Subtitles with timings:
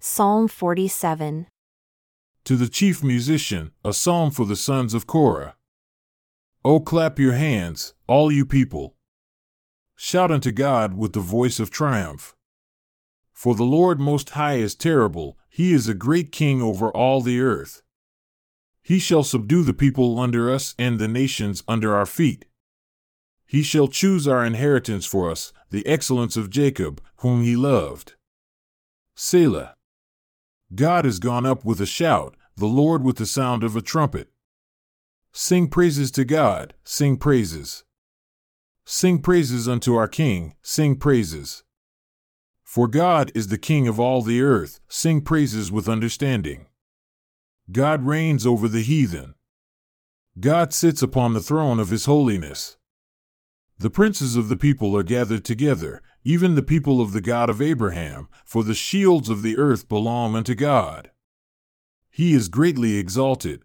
[0.00, 1.48] Psalm 47.
[2.44, 5.56] To the chief musician, a psalm for the sons of Korah.
[6.64, 8.94] O clap your hands, all you people.
[9.96, 12.36] Shout unto God with the voice of triumph.
[13.32, 17.40] For the Lord Most High is terrible, he is a great king over all the
[17.40, 17.82] earth.
[18.80, 22.44] He shall subdue the people under us and the nations under our feet.
[23.46, 28.14] He shall choose our inheritance for us, the excellence of Jacob, whom he loved.
[29.16, 29.74] Selah.
[30.74, 34.28] God is gone up with a shout, the Lord with the sound of a trumpet.
[35.32, 37.84] Sing praises to God, sing praises.
[38.84, 41.62] Sing praises unto our King, sing praises.
[42.62, 46.66] For God is the King of all the earth, sing praises with understanding.
[47.72, 49.34] God reigns over the heathen.
[50.38, 52.76] God sits upon the throne of his holiness.
[53.78, 57.62] The princes of the people are gathered together, even the people of the God of
[57.62, 61.10] Abraham, for the shields of the earth belong unto God.
[62.10, 63.62] He is greatly exalted,